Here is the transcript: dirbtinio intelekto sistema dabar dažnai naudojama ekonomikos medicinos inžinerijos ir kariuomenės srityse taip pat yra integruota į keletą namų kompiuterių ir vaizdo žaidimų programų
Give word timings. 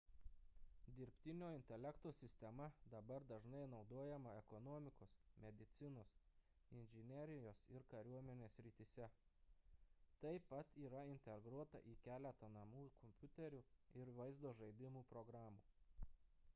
dirbtinio 0.99 1.47
intelekto 1.55 2.11
sistema 2.19 2.65
dabar 2.93 3.25
dažnai 3.31 3.61
naudojama 3.73 4.31
ekonomikos 4.37 5.11
medicinos 5.43 6.15
inžinerijos 6.79 7.61
ir 7.75 7.85
kariuomenės 7.93 8.57
srityse 8.61 9.09
taip 10.25 10.49
pat 10.55 10.73
yra 10.87 11.03
integruota 11.13 11.83
į 11.95 11.97
keletą 12.09 12.51
namų 12.57 12.85
kompiuterių 13.05 13.61
ir 14.03 14.15
vaizdo 14.21 14.55
žaidimų 14.65 15.05
programų 15.15 16.05